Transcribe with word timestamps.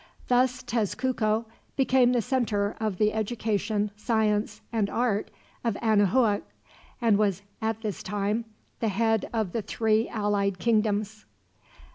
Thus 0.29 0.63
Tezcuco 0.63 1.45
became 1.75 2.11
the 2.11 2.23
center 2.23 2.75
of 2.79 2.97
the 2.97 3.13
education, 3.13 3.91
science, 3.95 4.61
and 4.73 4.89
art 4.89 5.29
of 5.63 5.77
Anahuac, 5.79 6.41
and 6.99 7.19
was 7.19 7.43
at 7.61 7.81
this 7.83 8.01
time 8.01 8.45
the 8.79 8.87
head 8.89 9.29
of 9.31 9.51
the 9.51 9.61
three 9.61 10.09
allied 10.09 10.57
kingdoms. 10.57 11.25